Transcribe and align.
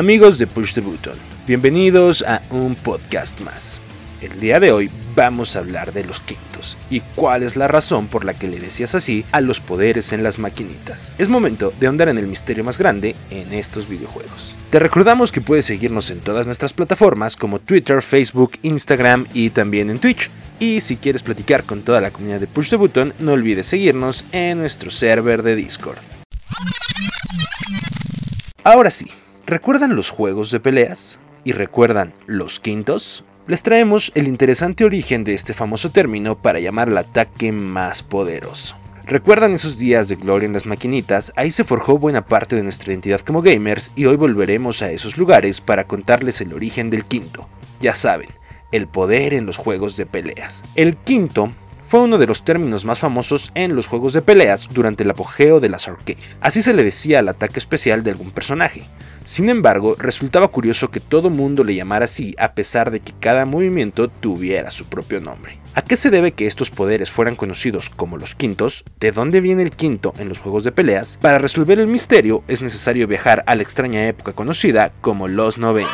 Amigos 0.00 0.38
de 0.38 0.46
Push 0.46 0.72
the 0.72 0.80
Button, 0.80 1.18
bienvenidos 1.46 2.22
a 2.22 2.40
un 2.48 2.74
podcast 2.74 3.38
más. 3.42 3.78
El 4.22 4.40
día 4.40 4.58
de 4.58 4.72
hoy 4.72 4.90
vamos 5.14 5.54
a 5.54 5.58
hablar 5.58 5.92
de 5.92 6.06
los 6.06 6.20
quintos 6.20 6.78
y 6.88 7.00
cuál 7.00 7.42
es 7.42 7.54
la 7.54 7.68
razón 7.68 8.06
por 8.06 8.24
la 8.24 8.32
que 8.32 8.48
le 8.48 8.58
decías 8.58 8.94
así 8.94 9.26
a 9.30 9.42
los 9.42 9.60
poderes 9.60 10.14
en 10.14 10.22
las 10.22 10.38
maquinitas. 10.38 11.12
Es 11.18 11.28
momento 11.28 11.70
de 11.78 11.86
ahondar 11.86 12.08
en 12.08 12.16
el 12.16 12.28
misterio 12.28 12.64
más 12.64 12.78
grande 12.78 13.14
en 13.28 13.52
estos 13.52 13.90
videojuegos. 13.90 14.56
Te 14.70 14.78
recordamos 14.78 15.30
que 15.32 15.42
puedes 15.42 15.66
seguirnos 15.66 16.10
en 16.10 16.20
todas 16.20 16.46
nuestras 16.46 16.72
plataformas 16.72 17.36
como 17.36 17.58
Twitter, 17.58 18.00
Facebook, 18.00 18.52
Instagram 18.62 19.26
y 19.34 19.50
también 19.50 19.90
en 19.90 19.98
Twitch. 19.98 20.30
Y 20.58 20.80
si 20.80 20.96
quieres 20.96 21.22
platicar 21.22 21.64
con 21.64 21.82
toda 21.82 22.00
la 22.00 22.10
comunidad 22.10 22.40
de 22.40 22.46
Push 22.46 22.70
the 22.70 22.76
Button, 22.76 23.12
no 23.18 23.32
olvides 23.32 23.66
seguirnos 23.66 24.24
en 24.32 24.60
nuestro 24.60 24.90
server 24.90 25.42
de 25.42 25.56
Discord. 25.56 25.98
Ahora 28.64 28.90
sí, 28.90 29.06
¿recuerdan 29.50 29.96
los 29.96 30.08
juegos 30.10 30.50
de 30.50 30.60
peleas? 30.60 31.18
¿Y 31.44 31.52
recuerdan 31.52 32.14
los 32.26 32.60
quintos? 32.60 33.24
les 33.50 33.64
traemos 33.64 34.12
el 34.14 34.28
interesante 34.28 34.84
origen 34.84 35.24
de 35.24 35.34
este 35.34 35.54
famoso 35.54 35.90
término 35.90 36.38
para 36.38 36.60
llamar 36.60 36.88
al 36.88 36.98
ataque 36.98 37.50
más 37.50 38.00
poderoso. 38.00 38.76
¿Recuerdan 39.06 39.54
esos 39.54 39.76
días 39.76 40.08
de 40.08 40.14
gloria 40.14 40.46
en 40.46 40.52
las 40.52 40.66
maquinitas? 40.66 41.32
Ahí 41.34 41.50
se 41.50 41.64
forjó 41.64 41.98
buena 41.98 42.24
parte 42.24 42.54
de 42.54 42.62
nuestra 42.62 42.92
identidad 42.92 43.22
como 43.22 43.42
gamers 43.42 43.90
y 43.96 44.04
hoy 44.04 44.14
volveremos 44.14 44.82
a 44.82 44.92
esos 44.92 45.16
lugares 45.16 45.60
para 45.60 45.88
contarles 45.88 46.40
el 46.40 46.52
origen 46.52 46.90
del 46.90 47.04
quinto. 47.04 47.48
Ya 47.80 47.92
saben, 47.92 48.28
el 48.70 48.86
poder 48.86 49.34
en 49.34 49.46
los 49.46 49.56
juegos 49.56 49.96
de 49.96 50.06
peleas. 50.06 50.62
El 50.76 50.96
quinto 50.96 51.50
fue 51.90 51.98
uno 51.98 52.18
de 52.18 52.28
los 52.28 52.44
términos 52.44 52.84
más 52.84 53.00
famosos 53.00 53.50
en 53.56 53.74
los 53.74 53.88
juegos 53.88 54.12
de 54.12 54.22
peleas 54.22 54.68
durante 54.70 55.02
el 55.02 55.10
apogeo 55.10 55.58
de 55.58 55.68
las 55.68 55.88
arcade. 55.88 56.18
Así 56.40 56.62
se 56.62 56.72
le 56.72 56.84
decía 56.84 57.18
al 57.18 57.28
ataque 57.28 57.58
especial 57.58 58.04
de 58.04 58.12
algún 58.12 58.30
personaje. 58.30 58.84
Sin 59.24 59.48
embargo, 59.48 59.96
resultaba 59.98 60.46
curioso 60.46 60.92
que 60.92 61.00
todo 61.00 61.30
mundo 61.30 61.64
le 61.64 61.74
llamara 61.74 62.04
así 62.04 62.32
a 62.38 62.52
pesar 62.52 62.92
de 62.92 63.00
que 63.00 63.12
cada 63.18 63.44
movimiento 63.44 64.06
tuviera 64.06 64.70
su 64.70 64.84
propio 64.84 65.20
nombre. 65.20 65.58
¿A 65.74 65.82
qué 65.82 65.96
se 65.96 66.10
debe 66.10 66.30
que 66.30 66.46
estos 66.46 66.70
poderes 66.70 67.10
fueran 67.10 67.34
conocidos 67.34 67.90
como 67.90 68.18
los 68.18 68.36
quintos? 68.36 68.84
¿De 69.00 69.10
dónde 69.10 69.40
viene 69.40 69.64
el 69.64 69.72
quinto 69.72 70.14
en 70.18 70.28
los 70.28 70.38
juegos 70.38 70.62
de 70.62 70.70
peleas? 70.70 71.18
Para 71.20 71.38
resolver 71.38 71.80
el 71.80 71.88
misterio 71.88 72.44
es 72.46 72.62
necesario 72.62 73.08
viajar 73.08 73.42
a 73.46 73.56
la 73.56 73.62
extraña 73.62 74.06
época 74.06 74.32
conocida 74.32 74.92
como 75.00 75.26
los 75.26 75.58
90. 75.58 75.90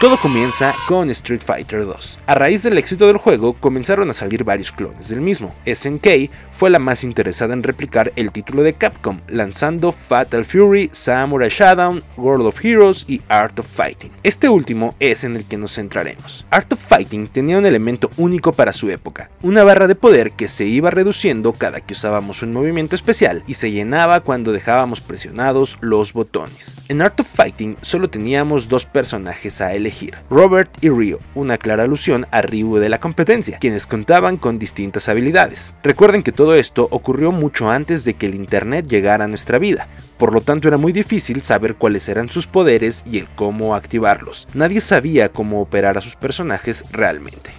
Todo 0.00 0.16
comienza 0.16 0.74
con 0.88 1.10
Street 1.10 1.42
Fighter 1.44 1.84
2. 1.84 2.20
A 2.26 2.34
raíz 2.34 2.62
del 2.62 2.78
éxito 2.78 3.06
del 3.06 3.18
juego 3.18 3.52
comenzaron 3.52 4.08
a 4.08 4.14
salir 4.14 4.44
varios 4.44 4.72
clones 4.72 5.10
del 5.10 5.20
mismo. 5.20 5.54
SNK 5.66 6.30
fue 6.52 6.70
la 6.70 6.78
más 6.78 7.04
interesada 7.04 7.52
en 7.52 7.62
replicar 7.62 8.10
el 8.16 8.32
título 8.32 8.62
de 8.62 8.72
Capcom, 8.72 9.20
lanzando 9.28 9.92
Fatal 9.92 10.46
Fury, 10.46 10.88
Samurai 10.92 11.50
Shodown, 11.50 12.02
World 12.16 12.46
of 12.46 12.64
Heroes 12.64 13.04
y 13.08 13.20
Art 13.28 13.58
of 13.58 13.66
Fighting. 13.66 14.10
Este 14.22 14.48
último 14.48 14.94
es 15.00 15.22
en 15.24 15.36
el 15.36 15.44
que 15.44 15.58
nos 15.58 15.74
centraremos. 15.74 16.46
Art 16.50 16.72
of 16.72 16.80
Fighting 16.80 17.28
tenía 17.28 17.58
un 17.58 17.66
elemento 17.66 18.10
único 18.16 18.52
para 18.54 18.72
su 18.72 18.88
época, 18.88 19.28
una 19.42 19.64
barra 19.64 19.86
de 19.86 19.96
poder 19.96 20.32
que 20.32 20.48
se 20.48 20.64
iba 20.64 20.90
reduciendo 20.90 21.52
cada 21.52 21.80
que 21.80 21.92
usábamos 21.92 22.42
un 22.42 22.54
movimiento 22.54 22.94
especial 22.94 23.42
y 23.46 23.52
se 23.52 23.70
llenaba 23.70 24.20
cuando 24.20 24.50
dejábamos 24.50 25.02
presionados 25.02 25.76
los 25.82 26.14
botones. 26.14 26.78
En 26.88 27.02
Art 27.02 27.20
of 27.20 27.28
Fighting 27.28 27.76
solo 27.82 28.08
teníamos 28.08 28.68
dos 28.68 28.86
personajes 28.86 29.60
a 29.60 29.74
elegir 29.74 29.89
Robert 30.30 30.70
y 30.80 30.88
Ryo, 30.88 31.18
una 31.34 31.58
clara 31.58 31.84
alusión 31.84 32.26
a 32.30 32.42
Ryu 32.42 32.76
de 32.76 32.88
la 32.88 33.00
competencia, 33.00 33.58
quienes 33.58 33.86
contaban 33.86 34.36
con 34.36 34.58
distintas 34.58 35.08
habilidades. 35.08 35.74
Recuerden 35.82 36.22
que 36.22 36.32
todo 36.32 36.54
esto 36.54 36.88
ocurrió 36.90 37.32
mucho 37.32 37.70
antes 37.70 38.04
de 38.04 38.14
que 38.14 38.26
el 38.26 38.34
Internet 38.34 38.86
llegara 38.86 39.24
a 39.24 39.28
nuestra 39.28 39.58
vida, 39.58 39.88
por 40.18 40.32
lo 40.32 40.40
tanto 40.40 40.68
era 40.68 40.76
muy 40.76 40.92
difícil 40.92 41.42
saber 41.42 41.76
cuáles 41.76 42.08
eran 42.08 42.28
sus 42.28 42.46
poderes 42.46 43.02
y 43.06 43.18
el 43.18 43.28
cómo 43.34 43.74
activarlos. 43.74 44.48
Nadie 44.54 44.80
sabía 44.80 45.30
cómo 45.30 45.60
operar 45.60 45.98
a 45.98 46.00
sus 46.00 46.16
personajes 46.16 46.84
realmente. 46.90 47.50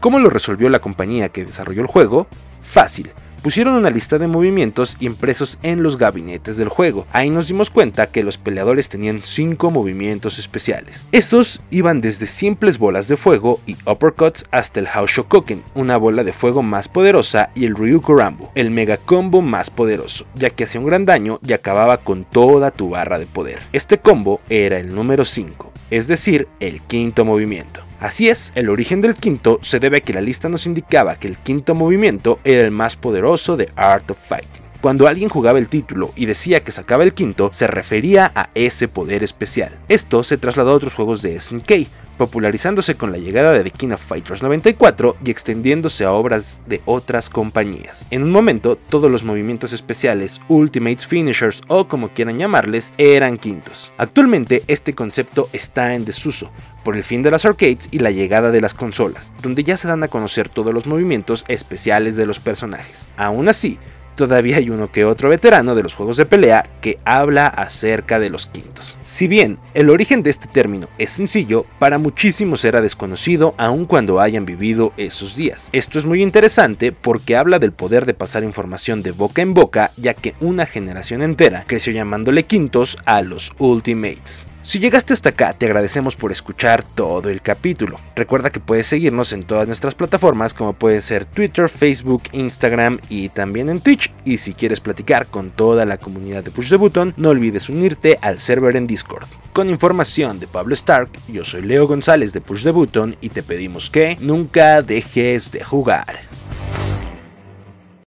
¿Cómo 0.00 0.18
lo 0.18 0.30
resolvió 0.30 0.68
la 0.68 0.78
compañía 0.78 1.28
que 1.28 1.44
desarrolló 1.44 1.82
el 1.82 1.88
juego? 1.88 2.28
Fácil 2.62 3.10
pusieron 3.48 3.76
una 3.76 3.88
lista 3.88 4.18
de 4.18 4.26
movimientos 4.26 4.98
impresos 5.00 5.58
en 5.62 5.82
los 5.82 5.96
gabinetes 5.96 6.58
del 6.58 6.68
juego. 6.68 7.06
Ahí 7.14 7.30
nos 7.30 7.48
dimos 7.48 7.70
cuenta 7.70 8.08
que 8.08 8.22
los 8.22 8.36
peleadores 8.36 8.90
tenían 8.90 9.22
5 9.24 9.70
movimientos 9.70 10.38
especiales. 10.38 11.06
Estos 11.12 11.62
iban 11.70 12.02
desde 12.02 12.26
simples 12.26 12.76
bolas 12.76 13.08
de 13.08 13.16
fuego 13.16 13.58
y 13.64 13.78
uppercuts 13.86 14.44
hasta 14.50 14.80
el 14.80 14.86
Shokoken, 14.86 15.62
una 15.74 15.96
bola 15.96 16.24
de 16.24 16.34
fuego 16.34 16.62
más 16.62 16.88
poderosa, 16.88 17.48
y 17.54 17.64
el 17.64 17.74
Ryuko 17.74 18.16
Rambo, 18.16 18.52
el 18.54 18.70
mega 18.70 18.98
combo 18.98 19.40
más 19.40 19.70
poderoso, 19.70 20.26
ya 20.34 20.50
que 20.50 20.64
hacía 20.64 20.82
un 20.82 20.86
gran 20.86 21.06
daño 21.06 21.40
y 21.42 21.54
acababa 21.54 21.96
con 21.96 22.24
toda 22.24 22.70
tu 22.70 22.90
barra 22.90 23.18
de 23.18 23.24
poder. 23.24 23.60
Este 23.72 23.96
combo 23.96 24.42
era 24.50 24.78
el 24.78 24.94
número 24.94 25.24
5, 25.24 25.72
es 25.88 26.06
decir, 26.06 26.48
el 26.60 26.82
quinto 26.82 27.24
movimiento. 27.24 27.87
Así 28.00 28.28
es, 28.28 28.52
el 28.54 28.68
origen 28.68 29.00
del 29.00 29.14
quinto 29.14 29.58
se 29.62 29.80
debe 29.80 29.98
a 29.98 30.00
que 30.00 30.12
la 30.12 30.20
lista 30.20 30.48
nos 30.48 30.66
indicaba 30.66 31.16
que 31.16 31.26
el 31.26 31.36
quinto 31.36 31.74
movimiento 31.74 32.38
era 32.44 32.64
el 32.64 32.70
más 32.70 32.94
poderoso 32.94 33.56
de 33.56 33.70
Art 33.74 34.08
of 34.12 34.18
Fighting. 34.18 34.67
Cuando 34.88 35.06
alguien 35.06 35.28
jugaba 35.28 35.58
el 35.58 35.68
título 35.68 36.12
y 36.16 36.24
decía 36.24 36.60
que 36.60 36.72
sacaba 36.72 37.04
el 37.04 37.12
quinto, 37.12 37.50
se 37.52 37.66
refería 37.66 38.32
a 38.34 38.48
ese 38.54 38.88
poder 38.88 39.22
especial. 39.22 39.78
Esto 39.90 40.22
se 40.22 40.38
trasladó 40.38 40.70
a 40.70 40.76
otros 40.76 40.94
juegos 40.94 41.20
de 41.20 41.38
SNK, 41.38 41.86
popularizándose 42.16 42.94
con 42.94 43.12
la 43.12 43.18
llegada 43.18 43.52
de 43.52 43.64
The 43.64 43.70
King 43.70 43.90
of 43.90 44.02
Fighters 44.02 44.42
94 44.42 45.18
y 45.22 45.30
extendiéndose 45.30 46.06
a 46.06 46.12
obras 46.12 46.58
de 46.66 46.80
otras 46.86 47.28
compañías. 47.28 48.06
En 48.10 48.22
un 48.22 48.30
momento, 48.30 48.76
todos 48.76 49.10
los 49.10 49.24
movimientos 49.24 49.74
especiales, 49.74 50.40
Ultimates, 50.48 51.06
Finishers 51.06 51.60
o 51.68 51.86
como 51.86 52.08
quieran 52.08 52.38
llamarles, 52.38 52.94
eran 52.96 53.36
quintos. 53.36 53.92
Actualmente 53.98 54.62
este 54.68 54.94
concepto 54.94 55.50
está 55.52 55.96
en 55.96 56.06
desuso, 56.06 56.50
por 56.82 56.96
el 56.96 57.04
fin 57.04 57.22
de 57.22 57.30
las 57.30 57.44
arcades 57.44 57.88
y 57.90 57.98
la 57.98 58.10
llegada 58.10 58.50
de 58.50 58.62
las 58.62 58.72
consolas, 58.72 59.34
donde 59.42 59.64
ya 59.64 59.76
se 59.76 59.88
dan 59.88 60.02
a 60.02 60.08
conocer 60.08 60.48
todos 60.48 60.72
los 60.72 60.86
movimientos 60.86 61.44
especiales 61.48 62.16
de 62.16 62.24
los 62.24 62.40
personajes. 62.40 63.06
Aún 63.18 63.50
así, 63.50 63.78
todavía 64.18 64.56
hay 64.56 64.68
uno 64.68 64.90
que 64.90 65.04
otro 65.04 65.28
veterano 65.28 65.76
de 65.76 65.84
los 65.84 65.94
juegos 65.94 66.16
de 66.16 66.26
pelea 66.26 66.68
que 66.80 66.98
habla 67.04 67.46
acerca 67.46 68.18
de 68.18 68.30
los 68.30 68.46
quintos. 68.46 68.98
Si 69.02 69.28
bien 69.28 69.58
el 69.74 69.90
origen 69.90 70.24
de 70.24 70.30
este 70.30 70.48
término 70.48 70.88
es 70.98 71.10
sencillo, 71.10 71.64
para 71.78 71.98
muchísimos 71.98 72.64
era 72.64 72.80
desconocido 72.80 73.54
aun 73.58 73.86
cuando 73.86 74.20
hayan 74.20 74.44
vivido 74.44 74.92
esos 74.96 75.36
días. 75.36 75.70
Esto 75.72 76.00
es 76.00 76.04
muy 76.04 76.20
interesante 76.20 76.90
porque 76.90 77.36
habla 77.36 77.60
del 77.60 77.70
poder 77.70 78.06
de 78.06 78.14
pasar 78.14 78.42
información 78.42 79.02
de 79.02 79.12
boca 79.12 79.40
en 79.40 79.54
boca, 79.54 79.92
ya 79.96 80.14
que 80.14 80.34
una 80.40 80.66
generación 80.66 81.22
entera 81.22 81.64
creció 81.68 81.92
llamándole 81.92 82.42
quintos 82.42 82.98
a 83.04 83.22
los 83.22 83.52
Ultimates. 83.58 84.48
Si 84.62 84.80
llegaste 84.80 85.12
hasta 85.14 85.30
acá, 85.30 85.54
te 85.54 85.66
agradecemos 85.66 86.14
por 86.14 86.30
escuchar 86.30 86.84
todo 86.84 87.30
el 87.30 87.40
capítulo. 87.40 87.98
Recuerda 88.14 88.50
que 88.50 88.60
puedes 88.60 88.86
seguirnos 88.86 89.32
en 89.32 89.44
todas 89.44 89.66
nuestras 89.66 89.94
plataformas 89.94 90.52
como 90.52 90.74
puede 90.74 91.00
ser 91.00 91.24
Twitter, 91.24 91.68
Facebook, 91.68 92.24
Instagram 92.32 92.98
y 93.08 93.30
también 93.30 93.70
en 93.70 93.80
Twitch. 93.80 94.12
Y 94.24 94.36
si 94.36 94.52
quieres 94.52 94.80
platicar 94.80 95.26
con 95.26 95.50
toda 95.50 95.86
la 95.86 95.96
comunidad 95.96 96.44
de 96.44 96.50
Push 96.50 96.68
the 96.68 96.76
Button, 96.76 97.14
no 97.16 97.30
olvides 97.30 97.68
unirte 97.68 98.18
al 98.20 98.38
server 98.38 98.76
en 98.76 98.86
Discord. 98.86 99.26
Con 99.52 99.70
información 99.70 100.38
de 100.38 100.46
Pablo 100.46 100.74
Stark, 100.74 101.08
yo 101.28 101.44
soy 101.44 101.62
Leo 101.62 101.86
González 101.86 102.32
de 102.32 102.40
Push 102.40 102.64
the 102.64 102.70
Button 102.70 103.16
y 103.20 103.30
te 103.30 103.42
pedimos 103.42 103.88
que 103.88 104.16
nunca 104.20 104.82
dejes 104.82 105.50
de 105.50 105.64
jugar. 105.64 106.37